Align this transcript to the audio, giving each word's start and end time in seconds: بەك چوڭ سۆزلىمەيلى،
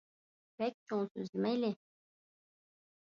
بەك 0.61 0.79
چوڭ 0.93 1.05
سۆزلىمەيلى، 1.11 1.71